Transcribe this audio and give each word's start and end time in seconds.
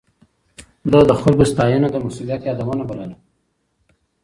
ده 0.91 0.99
د 1.09 1.11
خلکو 1.21 1.43
ستاينه 1.51 1.87
د 1.91 1.95
مسؤليت 2.05 2.41
يادونه 2.49 2.83
بلله. 2.89 3.15